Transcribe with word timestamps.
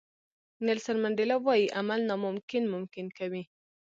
نیلسن 0.65 0.97
منډیلا 1.03 1.35
وایي 1.45 1.65
عمل 1.79 1.99
ناممکن 2.09 2.63
ممکن 2.73 3.05
کوي. 3.17 3.43